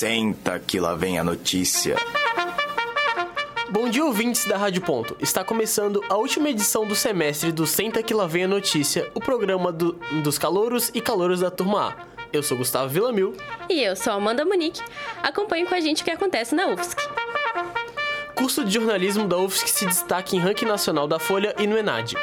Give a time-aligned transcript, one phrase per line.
[0.00, 1.94] Senta que lá vem a notícia.
[3.68, 5.14] Bom dia, ouvintes da Rádio Ponto.
[5.20, 9.20] Está começando a última edição do semestre do Senta que lá vem a notícia, o
[9.20, 9.92] programa do,
[10.22, 11.96] dos calouros e calouros da turma A.
[12.32, 13.36] Eu sou Gustavo Villamil.
[13.68, 14.80] E eu sou Amanda Munique.
[15.22, 16.96] Acompanhe com a gente o que acontece na UFSC.
[18.34, 22.14] Curso de jornalismo da UFSC se destaca em ranking nacional da Folha e no Enad.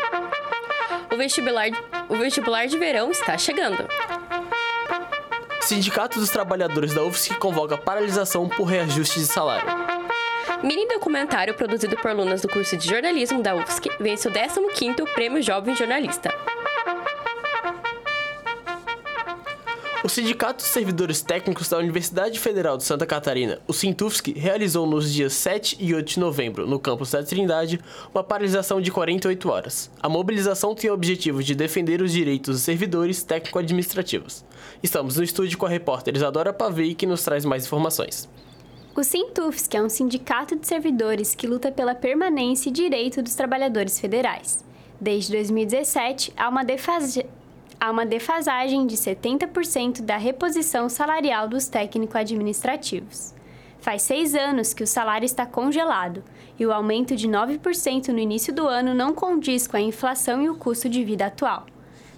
[1.14, 1.68] O vestibular,
[2.10, 3.88] o vestibular de verão está chegando.
[5.68, 9.68] Sindicato dos Trabalhadores da UFSC convoca paralisação por reajuste de salário.
[10.64, 15.44] Mini documentário produzido por alunas do curso de jornalismo da UFSC vence o 15º Prêmio
[15.44, 16.34] Jovem Jornalista.
[20.07, 25.14] O Sindicato dos Servidores Técnicos da Universidade Federal de Santa Catarina, o Sintufsc, realizou nos
[25.14, 27.78] dias 7 e 8 de novembro, no campus da Trindade,
[28.16, 29.92] uma paralisação de 48 horas.
[30.02, 34.45] A mobilização tem o objetivo de defender os direitos dos servidores técnico-administrativos.
[34.81, 38.30] Estamos no estúdio com a repórter Isadora Pavei, que nos traz mais informações.
[38.95, 44.00] O Sintufsc é um sindicato de servidores que luta pela permanência e direito dos trabalhadores
[44.00, 44.63] federais.
[45.02, 47.25] Desde 2017, há uma defasa
[47.80, 53.34] há uma defasagem de 70% da reposição salarial dos técnico-administrativos.
[53.80, 56.23] Faz seis anos que o salário está congelado
[56.59, 60.50] e o aumento de 9% no início do ano não condiz com a inflação e
[60.50, 61.67] o custo de vida atual.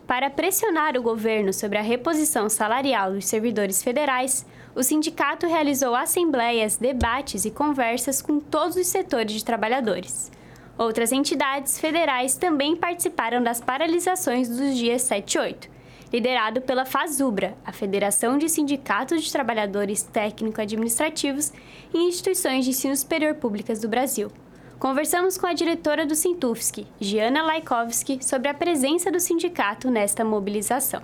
[0.07, 6.77] Para pressionar o governo sobre a reposição salarial dos servidores federais, o sindicato realizou assembleias,
[6.77, 10.31] debates e conversas com todos os setores de trabalhadores.
[10.79, 15.69] Outras entidades federais também participaram das paralisações dos dias 7 e 8,
[16.13, 21.51] liderado pela FASUBRA, a Federação de Sindicatos de Trabalhadores Técnico-Administrativos
[21.93, 24.31] e Instituições de Ensino Superior Públicas do Brasil.
[24.79, 31.01] Conversamos com a diretora do Sintufsky, Giana Laikowski, sobre a presença do sindicato nesta mobilização.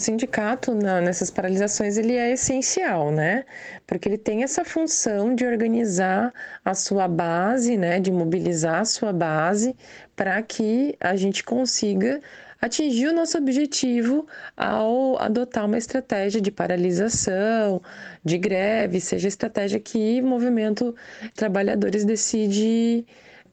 [0.00, 3.44] Sindicato na, nessas paralisações ele é essencial, né?
[3.86, 6.32] Porque ele tem essa função de organizar
[6.64, 8.00] a sua base, né?
[8.00, 9.76] De mobilizar a sua base
[10.16, 12.20] para que a gente consiga
[12.60, 17.80] atingir o nosso objetivo ao adotar uma estratégia de paralisação,
[18.24, 20.94] de greve, seja a estratégia que o movimento
[21.34, 23.06] trabalhadores decide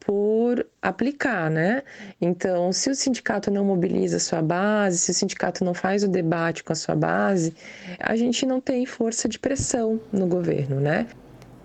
[0.07, 1.83] por aplicar, né?
[2.21, 6.07] Então, se o sindicato não mobiliza a sua base, se o sindicato não faz o
[6.07, 7.53] debate com a sua base,
[7.99, 11.07] a gente não tem força de pressão no governo, né?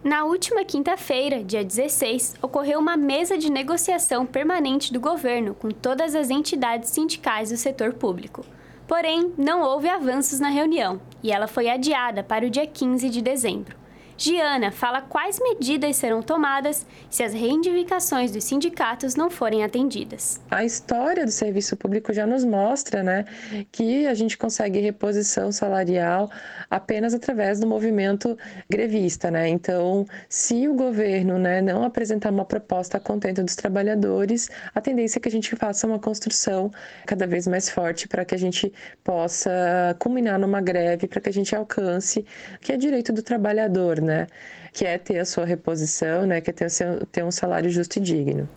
[0.02, 6.16] Na última quinta-feira, dia 16, ocorreu uma mesa de negociação permanente do governo com todas
[6.16, 8.44] as entidades sindicais do setor público.
[8.88, 13.22] Porém, não houve avanços na reunião e ela foi adiada para o dia 15 de
[13.22, 13.81] dezembro.
[14.22, 20.40] Giana fala quais medidas serão tomadas se as reivindicações dos sindicatos não forem atendidas.
[20.48, 23.24] A história do serviço público já nos mostra né,
[23.72, 26.30] que a gente consegue reposição salarial
[26.70, 28.38] apenas através do movimento
[28.70, 29.28] grevista.
[29.28, 29.48] Né?
[29.48, 35.18] Então, se o governo né, não apresentar uma proposta a contento dos trabalhadores, a tendência
[35.18, 36.70] é que a gente faça uma construção
[37.06, 38.72] cada vez mais forte para que a gente
[39.02, 39.50] possa
[39.98, 42.24] culminar numa greve, para que a gente alcance
[42.60, 44.11] que é direito do trabalhador, né?
[44.72, 46.40] Que é ter a sua reposição, né?
[46.40, 48.48] Que é ter, seu, ter um salário justo e digno.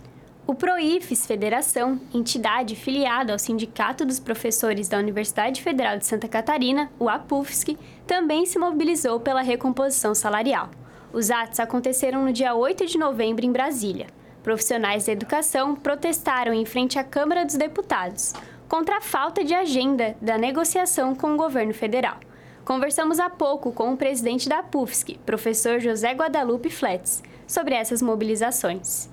[0.48, 6.92] O PROIFES Federação, entidade filiada ao Sindicato dos Professores da Universidade Federal de Santa Catarina,
[7.00, 10.70] o APUFSC, também se mobilizou pela recomposição salarial.
[11.12, 14.06] Os atos aconteceram no dia 8 de novembro em Brasília.
[14.44, 18.34] Profissionais da educação protestaram em frente à Câmara dos Deputados
[18.70, 22.20] contra a falta de agenda da negociação com o governo federal.
[22.66, 29.08] Conversamos há pouco com o presidente da PUFSC, professor José Guadalupe Flets, sobre essas mobilizações.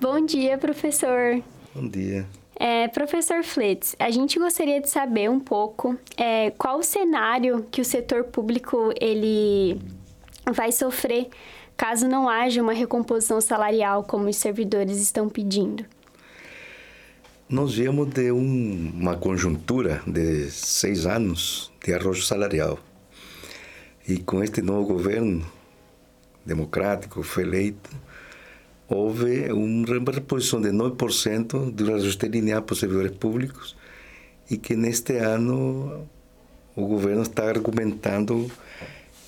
[0.00, 1.42] Bom dia, professor.
[1.74, 2.26] Bom dia.
[2.56, 7.82] É, professor Flets, a gente gostaria de saber um pouco é, qual o cenário que
[7.82, 9.78] o setor público ele
[10.50, 11.28] vai sofrer
[11.76, 15.84] caso não haja uma recomposição salarial como os servidores estão pedindo.
[17.52, 22.78] Nós viemos de um, uma conjuntura de seis anos de arrojo salarial.
[24.08, 25.44] E com este novo governo
[26.46, 27.90] democrático foi eleito,
[28.88, 33.76] houve uma reposição de 9% do ajuste linear para os servidores públicos
[34.50, 36.08] e que neste ano
[36.74, 38.50] o governo está argumentando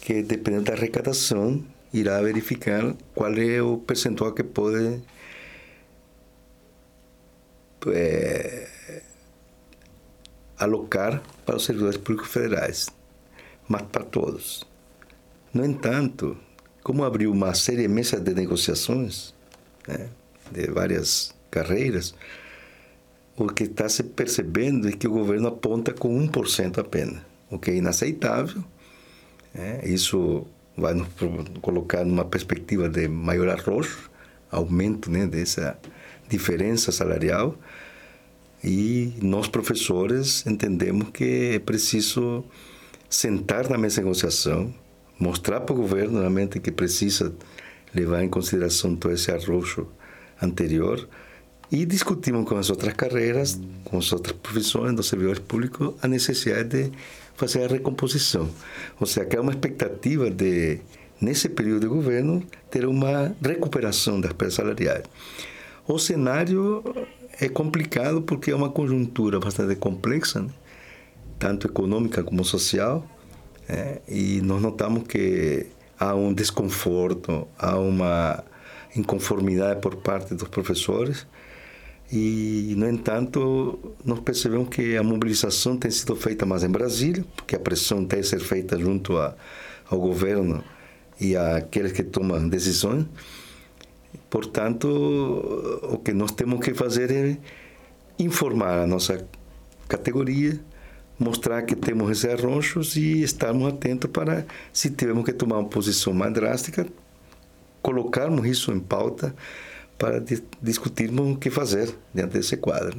[0.00, 1.62] que, dependendo da arrecadação,
[1.92, 5.02] irá verificar qual é o percentual que pode
[7.92, 8.68] é,
[10.58, 12.88] alocar para os servidores públicos federais,
[13.68, 14.66] mas para todos.
[15.52, 16.36] No entanto,
[16.82, 19.34] como abriu uma série imensa de negociações,
[19.86, 20.08] né,
[20.50, 22.14] de várias carreiras,
[23.36, 27.20] o que está se percebendo é que o governo aponta com 1% apenas,
[27.50, 28.62] o que é inaceitável.
[29.52, 29.80] Né?
[29.84, 30.46] Isso
[30.76, 31.08] vai nos
[31.60, 34.10] colocar numa perspectiva de maior arrojo,
[34.50, 35.78] aumento né, dessa
[36.28, 37.56] diferença salarial.
[38.64, 42.42] E nós, professores, entendemos que é preciso
[43.10, 44.72] sentar na mesa de negociação,
[45.20, 47.34] mostrar para o governo realmente que precisa
[47.94, 49.86] levar em consideração todo esse arrojo
[50.40, 51.06] anterior
[51.70, 56.84] e discutimos com as outras carreiras, com as outras profissões dos servidores públicos, a necessidade
[56.84, 56.92] de
[57.36, 58.48] fazer a recomposição.
[58.98, 60.80] Ou seja, que há uma expectativa de,
[61.20, 65.04] nesse período de governo, ter uma recuperação das perdas salariais.
[65.86, 66.82] O cenário
[67.40, 70.50] é complicado porque é uma conjuntura bastante complexa, né?
[71.38, 73.06] tanto econômica como social,
[73.68, 75.66] é, e nós notamos que
[75.98, 78.44] há um desconforto, há uma
[78.96, 81.26] inconformidade por parte dos professores,
[82.12, 87.56] e, no entanto, nós percebemos que a mobilização tem sido feita mais em Brasília, porque
[87.56, 89.34] a pressão tem que ser feita junto a,
[89.90, 90.62] ao governo
[91.20, 93.06] e àqueles que tomam decisões.
[94.34, 94.88] Portanto,
[95.92, 97.38] o que nós temos que fazer é
[98.18, 99.24] informar a nossa
[99.86, 100.58] categoria,
[101.16, 106.12] mostrar que temos esses arranjos e estarmos atentos para, se tivermos que tomar uma posição
[106.12, 106.84] mais drástica,
[107.80, 109.32] colocarmos isso em pauta
[109.96, 110.20] para
[110.60, 112.98] discutirmos o que fazer diante desse quadro.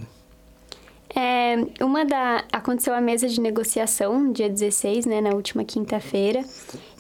[1.15, 6.43] É, uma da aconteceu a mesa de negociação dia 16, né, na última quinta-feira,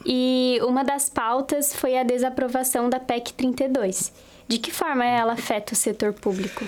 [0.05, 4.13] e uma das pautas foi a desaprovação da PEC 32.
[4.47, 6.63] De que forma ela afeta o setor público?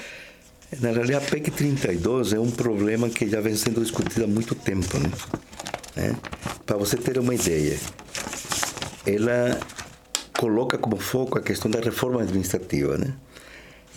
[0.81, 4.53] Na realidade, a PEC 32 é um problema que já vem sendo discutido há muito
[4.53, 5.09] tempo, né?
[5.95, 6.15] É?
[6.65, 7.79] Para você ter uma ideia,
[9.05, 9.57] ela
[10.37, 13.13] coloca como foco a questão da reforma administrativa, né?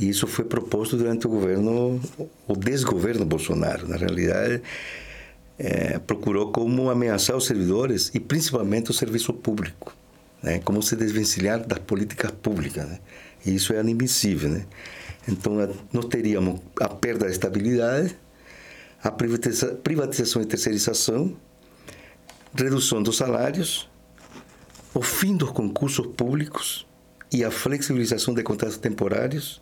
[0.00, 2.00] E isso foi proposto durante o governo,
[2.48, 3.86] o desgoverno Bolsonaro.
[3.86, 4.62] Na realidade,
[5.58, 9.94] é, procurou como ameaçar os servidores e principalmente o serviço público,
[10.42, 10.58] né?
[10.60, 12.98] Como se desvencilhar das políticas públicas, né?
[13.44, 14.64] E isso é inadmissível, né?
[15.28, 15.52] Então,
[15.92, 18.16] nós teríamos a perda da estabilidade,
[19.04, 21.36] a privatização e terceirização,
[22.54, 23.86] redução dos salários,
[24.94, 26.86] o fim dos concursos públicos
[27.30, 29.60] e a flexibilização de contratos temporários,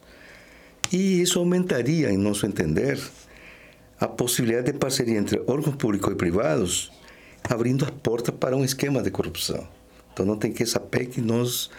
[0.93, 2.99] e isso aumentaria, em nosso entender,
[4.00, 6.93] a possibilidade de parceria entre órgãos públicos e privados,
[7.44, 9.67] abrindo as portas para um esquema de corrupção.
[10.12, 11.70] Então, não tem que essa PEC nós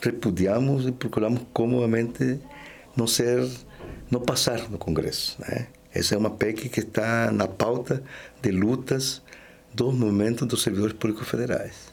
[0.00, 2.40] repudiamos e procuramos comumente
[2.96, 3.48] não ser,
[4.10, 5.36] não passar no Congresso.
[5.40, 5.66] Né?
[5.92, 8.02] Essa é uma PEC que está na pauta
[8.40, 9.22] de lutas
[9.74, 11.89] do movimento dos servidores públicos federais.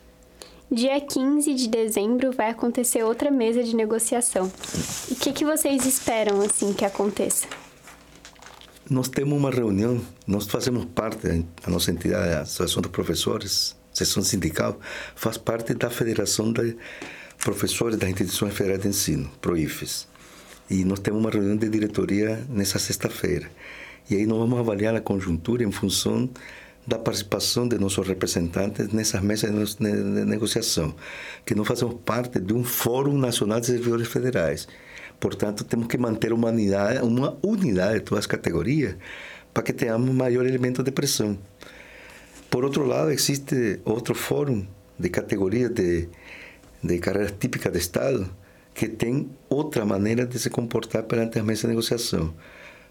[0.70, 4.52] Dia 15 de dezembro vai acontecer outra mesa de negociação.
[5.10, 7.48] O que, que vocês esperam assim que aconteça?
[8.90, 14.22] Nós temos uma reunião, nós fazemos parte, a nossa entidade, a Associação dos Professores, Seção
[14.22, 14.78] Sindical,
[15.16, 16.76] faz parte da Federação de
[17.42, 20.06] Professores das Instituições Federais de Ensino, PROIFES.
[20.70, 23.50] E nós temos uma reunião de diretoria nessa sexta-feira.
[24.10, 26.30] E aí nós vamos avaliar a conjuntura em função
[26.88, 29.92] da participação de nossos representantes nessas mesas de
[30.26, 30.96] negociação,
[31.46, 34.70] que nós fazemos parte de um Fórum Nacional de Servidores Federais.
[35.20, 38.96] Portanto, temos que manter uma unidade, uma unidade de todas as categorias
[39.54, 41.38] para que tenhamos maior elemento de pressão.
[42.50, 44.66] Por outro lado, existe outro fórum
[44.98, 46.08] de categorias de,
[46.82, 48.30] de carreiras típicas de Estado
[48.74, 52.34] que tem outra maneira de se comportar perante as mesas de negociação.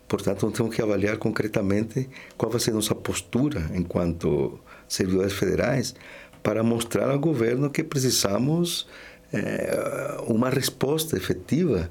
[0.08, 4.58] Portanto, temos que avaliar concretamente qual vai ser nossa postura enquanto
[4.88, 5.94] servidores federais
[6.42, 8.86] para mostrar ao governo que precisamos
[9.32, 11.90] é, uma resposta efetiva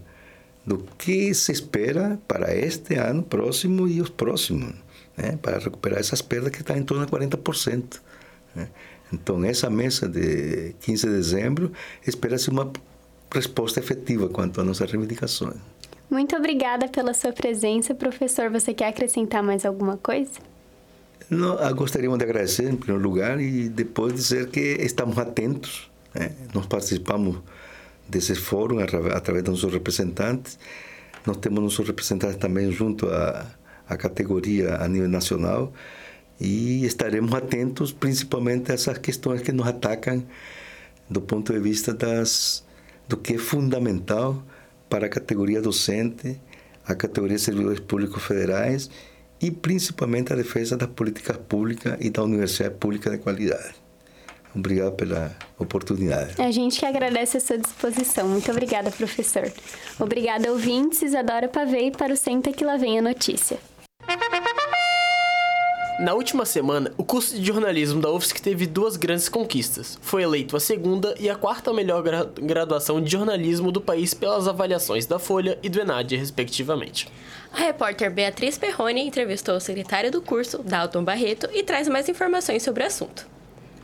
[0.65, 4.73] do que se espera para este ano próximo e os próximos,
[5.15, 8.01] né, para recuperar essas perdas que estão em torno de 40%.
[8.55, 8.69] Né.
[9.13, 11.71] Então, nessa mesa de 15 de dezembro,
[12.07, 12.71] espera-se uma
[13.31, 15.57] resposta efetiva quanto às nossas reivindicações.
[16.09, 18.49] Muito obrigada pela sua presença, professor.
[18.49, 20.39] Você quer acrescentar mais alguma coisa?
[21.29, 25.89] Não, ah, gostaríamos de agradecer, em primeiro lugar, e depois dizer que estamos atentos.
[26.13, 26.31] Né?
[26.53, 27.37] Nós participamos
[28.07, 30.59] desse fórum através dos nossos representantes.
[31.25, 33.45] Nós temos nossos representantes também junto à,
[33.89, 35.73] à categoria a nível nacional
[36.39, 40.23] e estaremos atentos principalmente a essas questões que nos atacam
[41.09, 42.63] do ponto de vista das
[43.07, 44.43] do que é fundamental
[44.89, 46.39] para a categoria docente,
[46.85, 48.89] a categoria servidores públicos federais
[49.41, 53.75] e principalmente a defesa das políticas públicas e da universidade pública de qualidade.
[54.55, 56.41] Obrigado pela oportunidade.
[56.41, 58.29] A gente que agradece a sua disposição.
[58.29, 59.51] Muito obrigada, professor.
[59.99, 61.01] Obrigada, ouvintes.
[61.01, 63.57] Isadora Pavei para o Senta que lá vem a notícia.
[65.97, 69.97] Na última semana, o curso de jornalismo da UFSC teve duas grandes conquistas.
[70.01, 74.45] Foi eleito a segunda e a quarta melhor gra graduação de jornalismo do país pelas
[74.45, 77.07] avaliações da Folha e do Enad, respectivamente.
[77.49, 82.61] A repórter Beatriz Perrone entrevistou o secretário do curso, Dalton Barreto, e traz mais informações
[82.61, 83.25] sobre o assunto.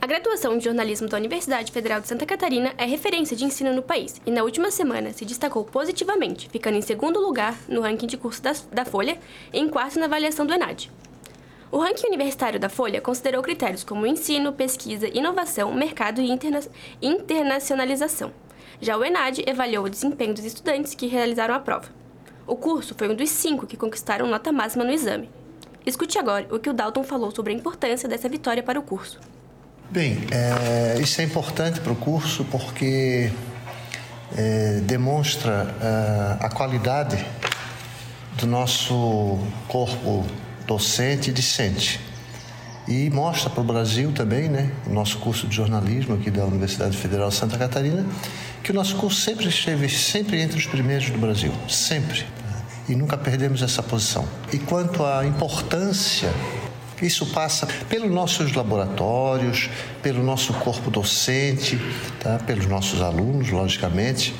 [0.02, 3.82] A graduação de jornalismo da Universidade Federal de Santa Catarina é referência de ensino no
[3.82, 8.18] país e, na última semana, se destacou positivamente, ficando em segundo lugar no ranking de
[8.18, 9.18] curso da, da Folha
[9.54, 10.92] e em quarto na avaliação do ENAD.
[11.72, 16.60] O ranking universitário da Folha considerou critérios como ensino, pesquisa, inovação, mercado e interna
[17.02, 18.34] internacionalização.
[18.82, 21.88] Já o ENAD avaliou o desempenho dos estudantes que realizaram a prova.
[22.46, 25.30] O curso foi um dos cinco que conquistaram nota máxima no exame.
[25.86, 29.18] Escute agora o que o Dalton falou sobre a importância dessa vitória para o curso.
[29.90, 33.32] Bem, é, isso é importante para o curso porque
[34.38, 37.26] é, demonstra é, a qualidade
[38.38, 40.26] do nosso corpo
[40.66, 42.00] docente e discente.
[42.88, 46.98] E mostra para o Brasil também, né, o nosso curso de jornalismo aqui da Universidade
[46.98, 48.06] Federal de Santa Catarina,
[48.64, 52.26] que o nosso curso sempre esteve sempre entre os primeiros do Brasil, sempre.
[52.90, 54.28] E nunca perdemos essa posição.
[54.52, 56.34] E quanto à importância
[57.02, 59.70] isso passa pelos nossos laboratórios,
[60.04, 61.80] pelo nosso corpo docente,
[62.20, 62.38] tá?
[62.46, 64.36] pelos nossos alunos, logicamente,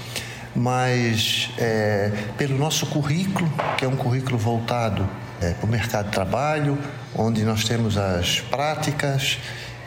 [0.56, 5.08] mas é, pelo nosso currículo, que é um currículo voltado
[5.42, 6.78] é, para o mercado de trabalho,
[7.16, 9.38] onde nós temos as práticas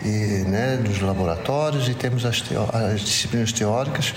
[0.02, 2.42] e, né, dos laboratórios e temos as,
[2.72, 4.14] as disciplinas teóricas,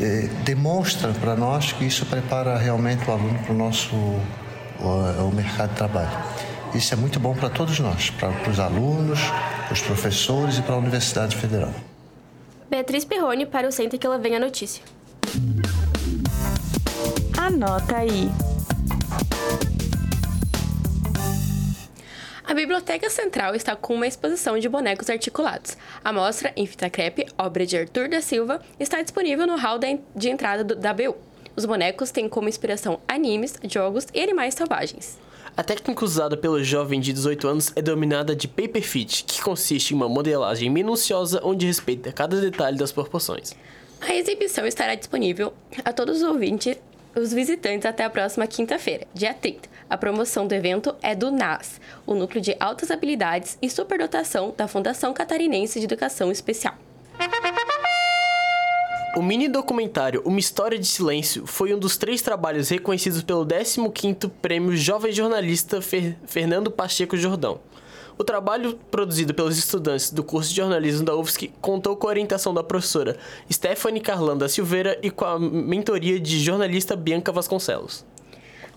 [0.00, 5.70] é, demonstra para nós que isso prepara realmente o aluno para o nosso o, mercado
[5.70, 6.24] de trabalho.
[6.74, 9.20] Isso é muito bom para todos nós, para os alunos,
[9.70, 11.72] os professores e para a Universidade Federal.
[12.68, 14.82] Beatriz Perrone para o Senta que ela vem a notícia.
[17.56, 18.28] Anota aí.
[22.44, 25.74] A Biblioteca Central está com uma exposição de bonecos articulados.
[26.04, 29.78] A mostra, em fita crepe, obra de Arthur da Silva, está disponível no hall
[30.14, 31.16] de entrada da BU.
[31.56, 35.18] Os bonecos têm como inspiração animes, jogos e animais selvagens.
[35.56, 39.94] A técnica usada pelo jovem de 18 anos é denominada de paper fit, que consiste
[39.94, 43.54] em uma modelagem minuciosa onde respeita cada detalhe das proporções.
[43.98, 46.76] A exibição estará disponível a todos os ouvintes,
[47.16, 49.68] os visitantes até a próxima quinta-feira, dia 30.
[49.88, 54.68] A promoção do evento é do NAS, o Núcleo de Altas Habilidades e Superdotação da
[54.68, 56.74] Fundação Catarinense de Educação Especial.
[59.16, 64.30] O mini documentário Uma História de Silêncio foi um dos três trabalhos reconhecidos pelo 15º
[64.42, 67.58] Prêmio Jovem Jornalista Fer Fernando Pacheco Jordão.
[68.18, 72.54] O trabalho, produzido pelos estudantes do curso de jornalismo da UFSC, contou com a orientação
[72.54, 73.18] da professora
[73.52, 78.06] Stephanie Carlanda Silveira e com a mentoria de jornalista Bianca Vasconcelos.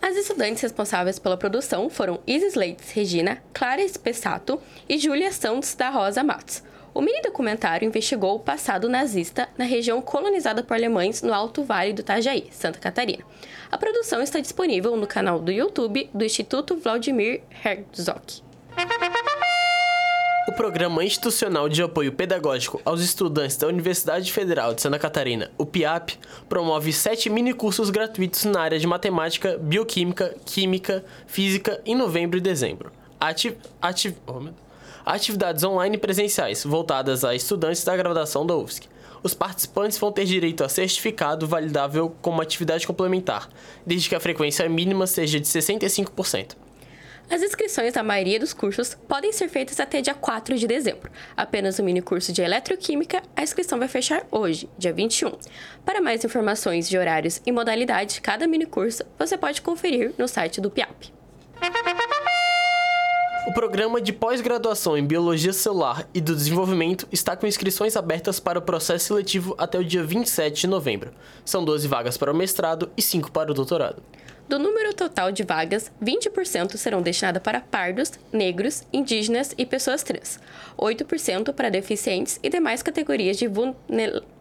[0.01, 5.89] As estudantes responsáveis pela produção foram Isis Leites Regina, Clara Espessato e Júlia Santos da
[5.89, 6.61] Rosa Matos.
[6.93, 11.93] O mini documentário investigou o passado nazista na região colonizada por alemães no Alto Vale
[11.93, 13.23] do Itajaí, Santa Catarina.
[13.71, 18.49] A produção está disponível no canal do YouTube do Instituto Vladimir Herzog.
[20.47, 25.65] O Programa Institucional de Apoio Pedagógico aos Estudantes da Universidade Federal de Santa Catarina, o
[25.65, 26.11] PIAP,
[26.47, 32.91] promove sete minicursos gratuitos na área de matemática, bioquímica, química, física em novembro e dezembro.
[33.19, 33.57] Ativ...
[33.81, 34.15] Ativ...
[34.25, 34.41] Oh,
[35.05, 38.87] atividades online presenciais voltadas a estudantes da graduação da UFSC.
[39.21, 43.49] Os participantes vão ter direito a certificado validável como atividade complementar,
[43.85, 46.55] desde que a frequência mínima seja de 65%.
[47.29, 51.11] As inscrições da maioria dos cursos podem ser feitas até dia 4 de dezembro.
[51.37, 55.37] Apenas o mini curso de Eletroquímica, a inscrição vai fechar hoje, dia 21.
[55.85, 60.27] Para mais informações de horários e modalidade de cada mini curso, você pode conferir no
[60.27, 61.13] site do PIAP.
[63.47, 68.57] O programa de pós-graduação em Biologia Celular e do Desenvolvimento está com inscrições abertas para
[68.57, 71.11] o processo seletivo até o dia 27 de novembro.
[71.45, 74.01] São 12 vagas para o mestrado e 5 para o doutorado.
[74.49, 80.39] Do número total de vagas, 20% serão destinadas para pardos, negros, indígenas e pessoas trans,
[80.75, 83.47] 8% para deficientes e demais categorias de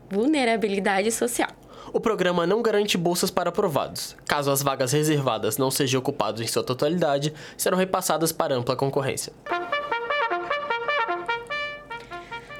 [0.08, 1.50] vulnerabilidade social.
[1.92, 4.16] O programa não garante bolsas para aprovados.
[4.26, 9.30] Caso as vagas reservadas não sejam ocupadas em sua totalidade, serão repassadas para ampla concorrência.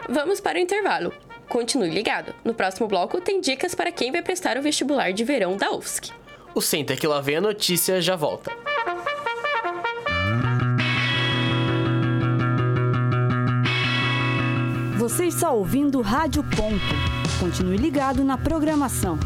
[0.07, 1.15] Vamos para o intervalo.
[1.49, 2.35] Continue ligado.
[2.45, 6.13] No próximo bloco tem dicas para quem vai prestar o vestibular de verão da UFSC
[6.59, 8.51] o Center, que lá vem a notícia, já volta.
[14.99, 16.81] Você está ouvindo Rádio Ponto.
[17.39, 19.19] Continue ligado na programação.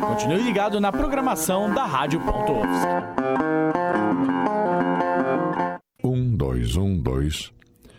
[0.07, 2.87] Continue ligado na programação da Rádio.UFSC.
[6.03, 7.51] Um, dois, um, dois.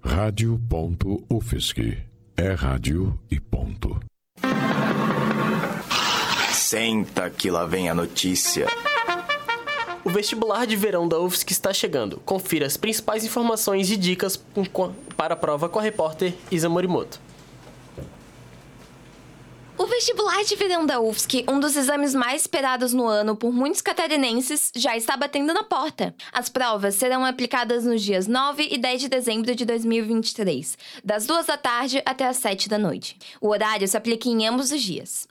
[0.03, 1.99] Rádio.UFSC.
[2.37, 3.99] É rádio e ponto.
[6.53, 8.67] Senta que lá vem a notícia.
[10.07, 12.23] O vestibular de verão da UFSC está chegando.
[12.25, 14.41] Confira as principais informações e dicas
[15.17, 17.21] para a prova com a repórter Isa Morimoto.
[19.77, 23.83] O vestibular de verão da UFSC, um dos exames mais esperados no ano por muitos
[23.83, 26.15] catarinenses, já está batendo na porta.
[26.33, 31.47] As provas serão aplicadas nos dias 9 e 10 de dezembro de 2023, das 2
[31.47, 33.19] da tarde até as 7 da noite.
[33.41, 35.27] O horário se aplica em ambos os dias.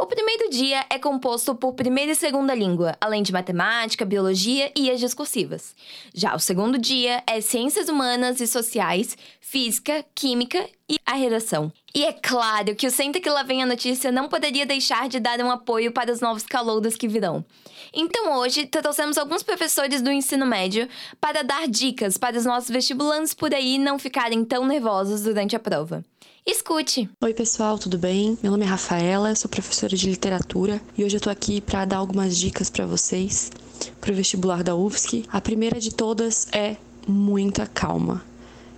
[0.00, 4.90] O primeiro dia é composto por primeira e segunda língua, além de matemática, biologia e
[4.90, 5.74] as discursivas.
[6.14, 11.70] Já o segundo dia é ciências humanas e sociais, física, química e a redação.
[11.94, 15.20] E é claro que o Senta que lá vem a notícia não poderia deixar de
[15.20, 17.44] dar um apoio para os novos calouros que virão.
[17.92, 20.88] Então hoje trouxemos alguns professores do ensino médio
[21.20, 25.60] para dar dicas para os nossos vestibulantes por aí não ficarem tão nervosos durante a
[25.60, 26.02] prova.
[26.46, 27.08] Escute!
[27.22, 28.38] Oi, pessoal, tudo bem?
[28.42, 31.98] Meu nome é Rafaela, sou professora de literatura e hoje eu tô aqui para dar
[31.98, 33.52] algumas dicas para vocês
[34.00, 35.24] para o vestibular da UFSC.
[35.30, 38.24] A primeira de todas é muita calma.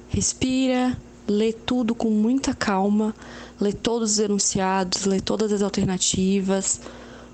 [0.08, 3.14] Respira, lê tudo com muita calma,
[3.60, 6.80] lê todos os enunciados, lê todas as alternativas,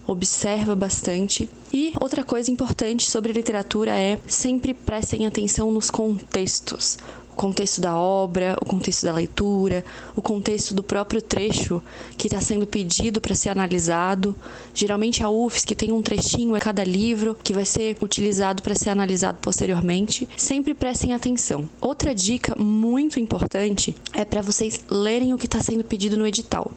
[0.06, 1.48] observa bastante.
[1.72, 6.98] E outra coisa importante sobre literatura é sempre prestem atenção nos contextos
[7.38, 9.84] contexto da obra, o contexto da leitura,
[10.16, 11.80] o contexto do próprio trecho
[12.16, 14.34] que está sendo pedido para ser analisado.
[14.74, 18.90] Geralmente a UFSC tem um trechinho a cada livro que vai ser utilizado para ser
[18.90, 20.28] analisado posteriormente.
[20.36, 21.68] Sempre prestem atenção.
[21.80, 26.72] Outra dica muito importante é para vocês lerem o que está sendo pedido no edital.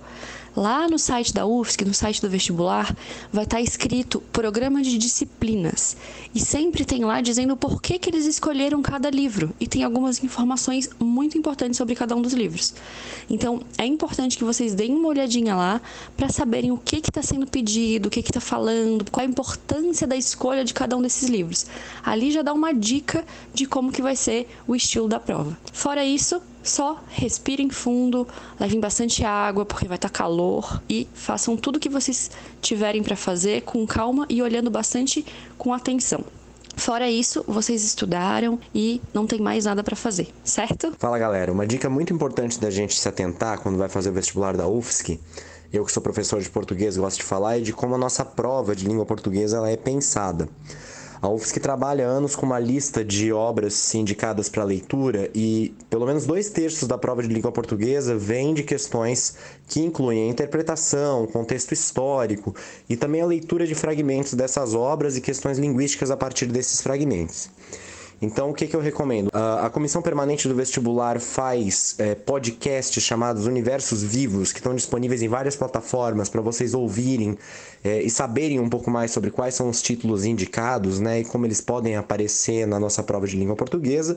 [0.55, 2.95] Lá no site da UFSC, no site do vestibular,
[3.31, 5.95] vai estar tá escrito programa de disciplinas.
[6.35, 9.53] E sempre tem lá dizendo por que, que eles escolheram cada livro.
[9.59, 12.73] E tem algumas informações muito importantes sobre cada um dos livros.
[13.29, 15.81] Então, é importante que vocês deem uma olhadinha lá
[16.17, 20.17] para saberem o que está sendo pedido, o que está falando, qual a importância da
[20.17, 21.65] escolha de cada um desses livros.
[22.03, 25.57] Ali já dá uma dica de como que vai ser o estilo da prova.
[25.71, 28.28] Fora isso, só respirem fundo,
[28.60, 33.15] levem bastante água porque vai estar tá calor e façam tudo que vocês tiverem para
[33.15, 35.26] fazer com calma e olhando bastante
[35.58, 36.24] com atenção.
[36.76, 40.93] Fora isso, vocês estudaram e não tem mais nada para fazer, certo?
[40.97, 44.56] Fala galera, uma dica muito importante da gente se atentar quando vai fazer o vestibular
[44.56, 45.19] da UFSC,
[45.71, 48.76] eu que sou professor de português gosto de falar, é de como a nossa prova
[48.76, 50.50] de língua portuguesa ela é pensada.
[51.21, 56.25] A UFSC trabalha anos com uma lista de obras indicadas para leitura e pelo menos
[56.25, 59.36] dois terços da prova de língua portuguesa vem de questões
[59.67, 62.55] que incluem a interpretação, contexto histórico
[62.89, 67.51] e também a leitura de fragmentos dessas obras e questões linguísticas a partir desses fragmentos.
[68.21, 69.31] Então, o que, que eu recomendo?
[69.34, 75.23] A, a Comissão Permanente do Vestibular faz é, podcasts chamados Universos Vivos, que estão disponíveis
[75.23, 77.36] em várias plataformas para vocês ouvirem
[77.84, 81.47] é, e saberem um pouco mais sobre quais são os títulos indicados né, e como
[81.47, 84.15] eles podem aparecer na nossa prova de língua portuguesa.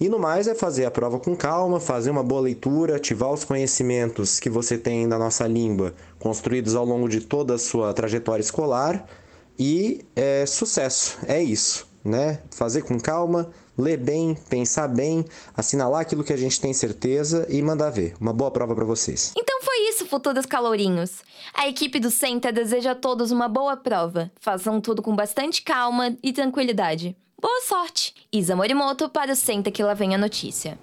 [0.00, 3.44] E no mais é fazer a prova com calma, fazer uma boa leitura, ativar os
[3.44, 8.42] conhecimentos que você tem da nossa língua, construídos ao longo de toda a sua trajetória
[8.42, 9.06] escolar.
[9.58, 12.40] E é, sucesso, é isso né?
[12.50, 15.24] Fazer com calma, ler bem, pensar bem,
[15.56, 18.14] assinalar aquilo que a gente tem certeza e mandar ver.
[18.20, 19.32] Uma boa prova para vocês.
[19.36, 21.22] Então foi isso, futuros calourinhos.
[21.52, 24.30] A equipe do Senta deseja a todos uma boa prova.
[24.40, 27.16] Façam tudo com bastante calma e tranquilidade.
[27.40, 28.14] Boa sorte!
[28.32, 30.78] Isa Morimoto para o Senta que lá vem a notícia.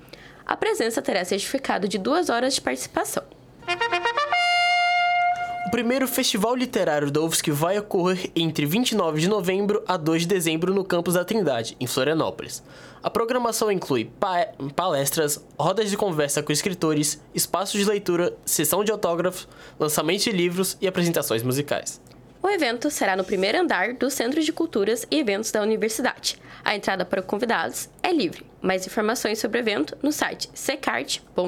[0.45, 3.23] A presença terá certificado de duas horas de participação.
[5.65, 10.27] O primeiro festival literário da UFSC vai ocorrer entre 29 de novembro a 2 de
[10.27, 12.63] dezembro no campus da Trindade, em Florianópolis.
[13.05, 18.91] A programação inclui pa palestras, rodas de conversa com escritores, espaços de leitura, sessão de
[18.91, 19.47] autógrafos,
[19.79, 22.01] lançamento de livros e apresentações musicais.
[22.41, 26.41] O evento será no primeiro andar do Centro de Culturas e Eventos da Universidade.
[26.63, 28.43] A entrada para convidados é livre.
[28.59, 31.45] Mais informações sobre o evento no site secart.ufsc.br.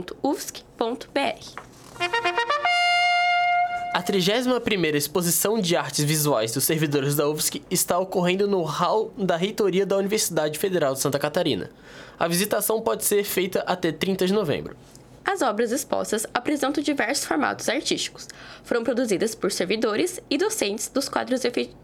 [3.97, 9.35] A 31ª Exposição de Artes Visuais dos Servidores da UFSC está ocorrendo no hall da
[9.35, 11.71] Reitoria da Universidade Federal de Santa Catarina.
[12.19, 14.77] A visitação pode ser feita até 30 de novembro.
[15.25, 18.27] As obras expostas apresentam diversos formatos artísticos.
[18.63, 21.41] Foram produzidas por servidores e docentes dos quadros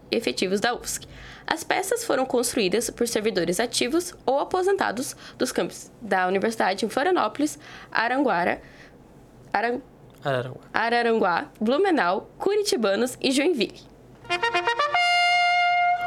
[0.08, 1.08] efetivos da UFSC.
[1.44, 7.58] As peças foram construídas por servidores ativos ou aposentados dos campos da Universidade em Florianópolis,
[7.90, 8.62] Aranguara,
[9.52, 9.93] Aranguara
[10.24, 10.60] Araranguá.
[10.72, 13.80] Araranguá, Blumenau, Curitibanos e Joinville.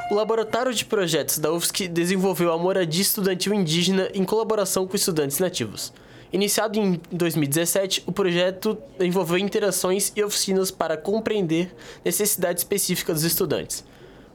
[0.10, 5.39] O Laboratório de Projetos da UFSC desenvolveu a moradia estudantil indígena em colaboração com estudantes
[5.39, 5.93] nativos.
[6.32, 13.84] Iniciado em 2017, o projeto envolveu interações e oficinas para compreender necessidades específicas dos estudantes.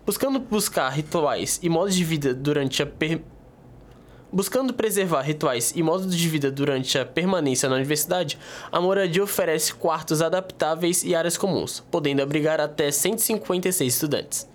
[0.05, 3.21] Buscando buscar rituais e modos de vida durante a per
[4.33, 8.39] Buscando preservar rituais e modos de vida durante a permanência na universidade,
[8.73, 14.49] a moradia oferece quartos adaptáveis e áreas comuns, podendo abrigar até 156 estudantes.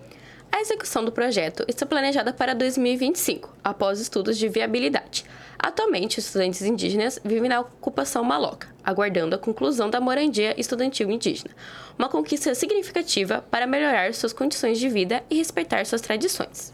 [0.52, 5.24] A execução do projeto está planejada para 2025, após estudos de viabilidade.
[5.60, 11.52] Atualmente, estudantes indígenas vivem na ocupação maloca, aguardando a conclusão da moradia estudantil indígena,
[12.00, 16.74] uma conquista significativa para melhorar suas condições de vida e respeitar suas tradições.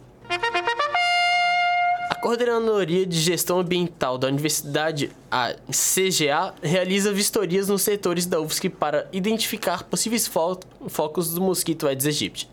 [2.24, 9.10] Coordenadoria de Gestão Ambiental da Universidade, a CGA, realiza vistorias nos setores da UFSC para
[9.12, 10.58] identificar possíveis fo
[10.88, 12.50] focos do mosquito Aedes aegypti.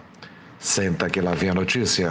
[0.58, 2.08] Senta que lá vem a notícia.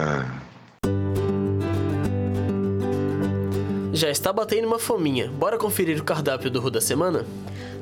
[3.92, 5.28] Já está batendo uma fominha.
[5.30, 7.26] Bora conferir o cardápio do Ru da Semana?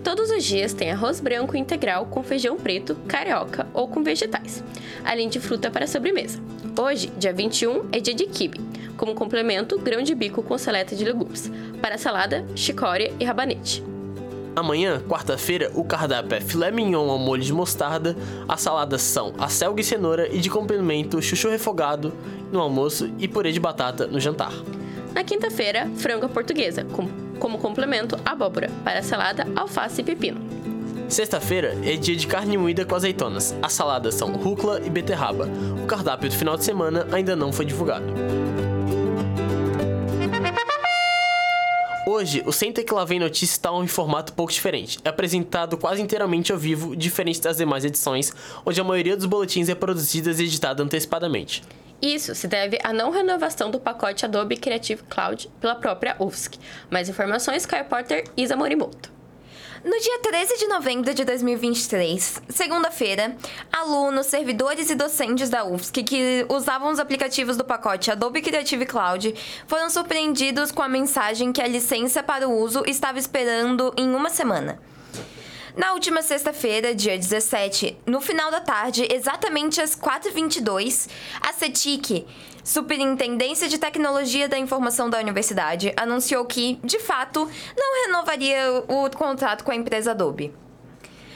[0.04, 4.62] Todos os dias tem arroz branco integral com feijão preto, carioca ou com vegetais,
[5.02, 6.38] além de fruta para sobremesa.
[6.78, 8.60] Hoje, dia 21, é dia de quibe,
[8.98, 11.50] como complemento, grão de bico com seleta de legumes.
[11.80, 13.82] Para salada, chicória e rabanete.
[14.54, 18.14] Amanhã, quarta-feira, o cardápio é filé mignon ao molho de mostarda,
[18.46, 22.12] as saladas são acelga e cenoura e de complemento chuchu refogado
[22.52, 24.52] no almoço e purê de batata no jantar.
[25.14, 30.40] Na quinta-feira, frango portuguesa, com como complemento, abóbora, para salada, alface e pepino.
[31.08, 33.54] Sexta-feira é dia de carne moída com azeitonas.
[33.62, 35.48] As saladas são rúcula e beterraba.
[35.82, 38.06] O cardápio do final de semana ainda não foi divulgado.
[42.06, 44.98] Hoje, o Senta que lá vem notícia está em formato pouco diferente.
[45.04, 48.32] É apresentado quase inteiramente ao vivo, diferente das demais edições,
[48.64, 51.62] onde a maioria dos boletins é produzida e editada antecipadamente.
[52.04, 56.58] Isso se deve à não renovação do pacote Adobe Creative Cloud pela própria UFSC.
[56.90, 59.10] Mais informações com a repórter Isa Morimoto.
[59.82, 63.34] No dia 13 de novembro de 2023, segunda-feira,
[63.72, 69.34] alunos, servidores e docentes da UFSC que usavam os aplicativos do pacote Adobe Creative Cloud
[69.66, 74.28] foram surpreendidos com a mensagem que a licença para o uso estava esperando em uma
[74.28, 74.78] semana.
[75.76, 81.10] Na última sexta-feira, dia 17, no final da tarde, exatamente às 4h22,
[81.40, 82.24] a CETIC,
[82.62, 89.64] Superintendência de Tecnologia da Informação da Universidade, anunciou que, de fato, não renovaria o contrato
[89.64, 90.54] com a empresa Adobe.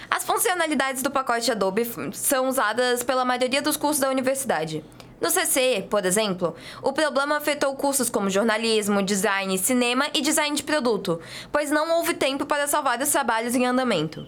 [0.09, 4.85] As funcionalidades do pacote Adobe são usadas pela maioria dos cursos da universidade.
[5.21, 10.63] No CC, por exemplo, o problema afetou cursos como jornalismo, design, cinema e design de
[10.63, 14.27] produto, pois não houve tempo para salvar os trabalhos em andamento.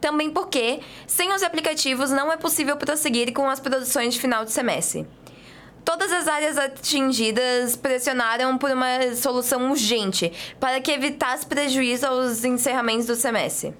[0.00, 4.50] Também porque, sem os aplicativos, não é possível prosseguir com as produções de final de
[4.50, 5.06] semestre.
[5.84, 13.06] Todas as áreas atingidas pressionaram por uma solução urgente para que evitasse prejuízo aos encerramentos
[13.06, 13.74] do semestre.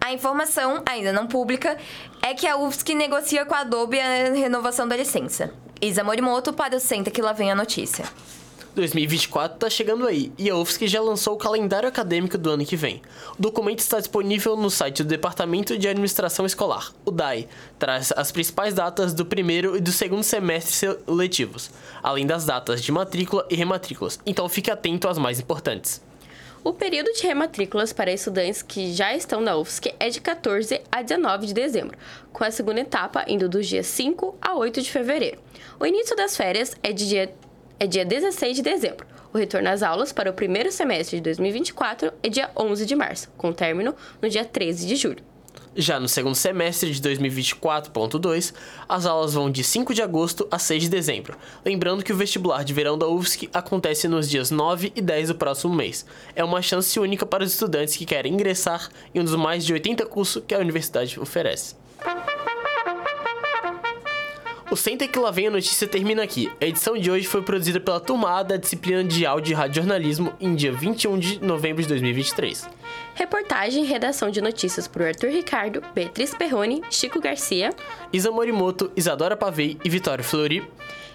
[0.00, 1.76] A informação, ainda não pública,
[2.22, 5.52] é que a UFSC negocia com a Adobe a renovação da licença.
[5.80, 8.04] Isa Morimoto para o Senta que lá vem a notícia.
[8.74, 12.76] 2024 está chegando aí e a UFSC já lançou o calendário acadêmico do ano que
[12.76, 13.02] vem.
[13.36, 17.48] O documento está disponível no site do Departamento de Administração Escolar, o DAI.
[17.78, 21.70] Traz as principais datas do primeiro e do segundo semestre letivos,
[22.02, 26.00] além das datas de matrícula e rematrículas, então fique atento às mais importantes.
[26.64, 31.02] O período de rematrículas para estudantes que já estão na UFSC é de 14 a
[31.02, 31.96] 19 de dezembro,
[32.32, 35.38] com a segunda etapa indo dos dias 5 a 8 de fevereiro.
[35.78, 37.32] O início das férias é, de dia,
[37.78, 39.06] é dia 16 de dezembro.
[39.32, 43.30] O retorno às aulas para o primeiro semestre de 2024 é dia 11 de março,
[43.36, 45.27] com término no dia 13 de julho.
[45.80, 48.52] Já no segundo semestre de 2024.2,
[48.88, 51.36] as aulas vão de 5 de agosto a 6 de dezembro.
[51.64, 55.34] Lembrando que o vestibular de verão da UFSC acontece nos dias 9 e 10 do
[55.36, 56.04] próximo mês.
[56.34, 59.72] É uma chance única para os estudantes que querem ingressar em um dos mais de
[59.72, 61.76] 80 cursos que a universidade oferece.
[64.70, 66.52] O Senta que lá vem a notícia termina aqui.
[66.60, 70.34] A edição de hoje foi produzida pela turma A da disciplina de áudio e radiojornalismo
[70.38, 72.68] em dia 21 de novembro de 2023.
[73.14, 77.70] Reportagem e redação de notícias por Arthur Ricardo, Beatriz Perrone, Chico Garcia,
[78.12, 80.62] Isa Morimoto, Isadora Pavei e Vitória Flori.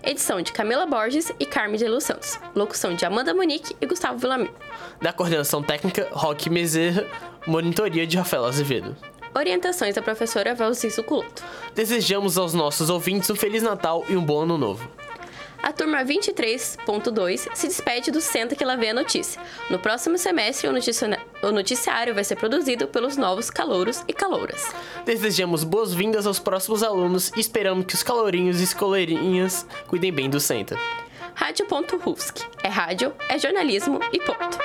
[0.04, 2.39] Edição de Camila Borges e Carmen de Luz Santos.
[2.56, 4.52] Locução de Amanda Monique e Gustavo Villamil.
[5.00, 7.06] Da coordenação técnica, Roque Bezerra.
[7.46, 8.96] Monitoria de Rafael Azevedo.
[9.36, 11.43] Orientações da professora Valci Suculoto.
[11.74, 14.89] Desejamos aos nossos ouvintes um Feliz Natal e um bom Ano Novo.
[15.63, 19.41] A turma 23.2 se despede do Senta que lá vem a notícia.
[19.69, 24.74] No próximo semestre, o, noticiário vai ser produzido pelos novos calouros e calouras.
[25.06, 30.39] Desejamos boas-vindas aos próximos alunos e esperamos que os calourinhos e escoleirinhas cuidem bem do
[30.39, 30.78] Senta.
[31.34, 32.46] Rádio.Rufsc.
[32.62, 34.58] É rádio, é jornalismo e ponto.